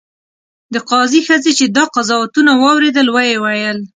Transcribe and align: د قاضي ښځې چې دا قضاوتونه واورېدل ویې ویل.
د 0.73 0.75
قاضي 0.89 1.21
ښځې 1.27 1.51
چې 1.59 1.65
دا 1.75 1.83
قضاوتونه 1.95 2.51
واورېدل 2.61 3.07
ویې 3.15 3.37
ویل. 3.43 3.79